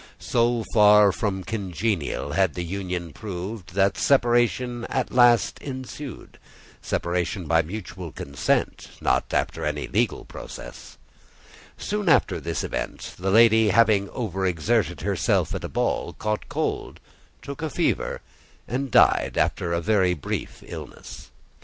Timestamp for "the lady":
13.19-13.69